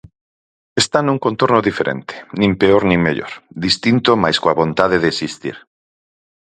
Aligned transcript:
Está 0.83 0.99
nun 1.03 1.19
contorno 1.25 1.59
diferente, 1.69 2.13
nin 2.39 2.51
peor 2.61 2.83
nin 2.89 2.99
mellor, 3.07 3.31
distinto 3.65 4.11
mais 4.23 4.37
coa 4.41 4.57
vontade 4.61 4.97
de 5.01 5.07
existir. 5.13 5.55